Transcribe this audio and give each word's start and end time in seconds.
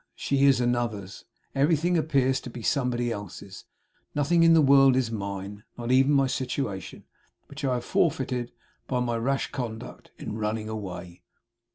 She 0.15 0.45
is 0.45 0.59
Another's. 0.59 1.25
Everything 1.53 1.95
appears 1.95 2.39
to 2.41 2.49
be 2.49 2.63
somebody 2.63 3.11
else's. 3.11 3.65
Nothing 4.15 4.41
in 4.41 4.55
the 4.55 4.59
world 4.61 4.95
is 4.95 5.11
mine 5.11 5.63
not 5.77 5.91
even 5.91 6.11
my 6.13 6.25
Situation 6.25 7.03
which 7.45 7.63
I 7.63 7.75
have 7.75 7.85
forfeited 7.85 8.51
by 8.87 8.99
my 8.99 9.15
rash 9.17 9.51
conduct 9.51 10.09
in 10.17 10.39
running 10.39 10.67
away. 10.67 11.21